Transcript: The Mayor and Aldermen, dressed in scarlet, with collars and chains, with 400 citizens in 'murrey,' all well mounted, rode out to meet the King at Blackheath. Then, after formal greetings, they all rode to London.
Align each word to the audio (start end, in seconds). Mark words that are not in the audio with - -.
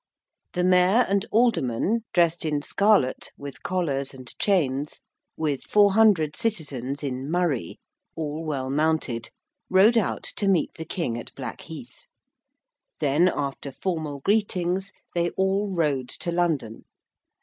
The 0.53 0.63
Mayor 0.63 1.05
and 1.07 1.27
Aldermen, 1.31 2.05
dressed 2.11 2.43
in 2.43 2.63
scarlet, 2.63 3.31
with 3.37 3.61
collars 3.61 4.15
and 4.15 4.35
chains, 4.39 4.99
with 5.37 5.61
400 5.65 6.35
citizens 6.35 7.03
in 7.03 7.29
'murrey,' 7.29 7.77
all 8.15 8.43
well 8.43 8.71
mounted, 8.71 9.29
rode 9.69 9.99
out 9.99 10.23
to 10.37 10.47
meet 10.47 10.73
the 10.73 10.85
King 10.85 11.19
at 11.19 11.31
Blackheath. 11.35 12.05
Then, 12.99 13.27
after 13.27 13.71
formal 13.71 14.21
greetings, 14.21 14.91
they 15.13 15.29
all 15.37 15.69
rode 15.71 16.09
to 16.09 16.31
London. 16.31 16.85